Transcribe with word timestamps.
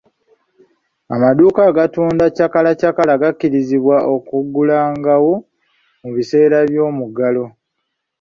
Amaduuka 1.15 1.61
agatunda 1.71 2.23
chakalachakala 2.37 3.13
gakkirizibwa 3.21 3.97
okuggulangawo 4.15 5.33
mu 6.01 6.09
biseera 6.15 6.57
by'omuggalo. 6.69 7.45